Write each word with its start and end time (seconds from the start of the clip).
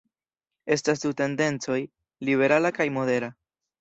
Estas 0.75 1.03
du 1.03 1.11
tendencoj: 1.19 1.77
liberala 2.31 2.73
kaj 2.79 2.89
modera. 2.97 3.35